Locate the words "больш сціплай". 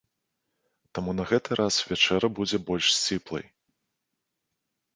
2.73-3.45